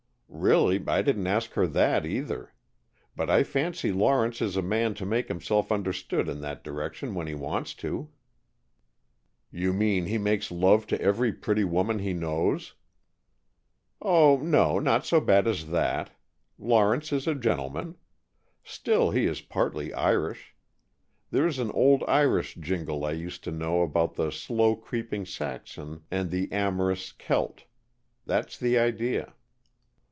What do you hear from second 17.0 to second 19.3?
is a gentleman. Still, he